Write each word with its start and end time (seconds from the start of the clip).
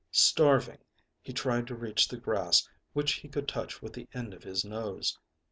Starving, 0.09 0.79
he 1.21 1.31
tried 1.31 1.67
to 1.67 1.75
reach 1.75 2.07
the 2.07 2.17
grass 2.17 2.67
which 2.93 3.13
he 3.19 3.27
could 3.27 3.47
touch 3.47 3.83
with 3.83 3.93
the 3.93 4.07
end 4.15 4.33
of 4.33 4.41
his 4.41 4.65
nose. 4.65 5.15